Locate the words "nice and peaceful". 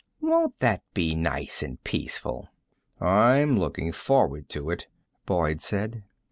1.13-2.49